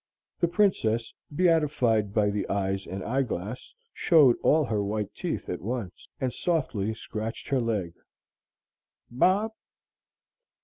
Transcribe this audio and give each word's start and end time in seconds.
The 0.39 0.47
Princess, 0.47 1.13
beatified 1.35 2.11
by 2.11 2.31
the 2.31 2.49
eyes 2.49 2.87
and 2.87 3.03
eyeglass, 3.03 3.75
showed 3.93 4.35
all 4.41 4.65
her 4.65 4.83
white 4.83 5.13
teeth 5.13 5.47
at 5.47 5.61
once, 5.61 6.09
and 6.19 6.33
softly 6.33 6.95
scratched 6.95 7.49
her 7.49 7.61
leg. 7.61 7.93
"Bob?" 9.11 9.51